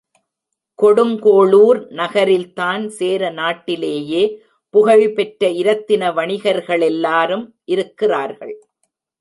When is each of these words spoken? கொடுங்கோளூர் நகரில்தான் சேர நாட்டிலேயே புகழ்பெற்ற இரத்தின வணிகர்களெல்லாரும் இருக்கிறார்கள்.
கொடுங்கோளூர் 0.79 1.79
நகரில்தான் 1.91 2.83
சேர 2.89 3.29
நாட்டிலேயே 3.31 4.23
புகழ்பெற்ற 4.73 5.49
இரத்தின 5.61 6.11
வணிகர்களெல்லாரும் 6.11 7.45
இருக்கிறார்கள். 7.65 8.55